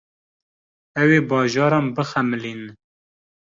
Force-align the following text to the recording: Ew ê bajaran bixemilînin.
Ew 1.01 1.09
ê 1.17 1.19
bajaran 1.29 1.85
bixemilînin. 1.95 2.73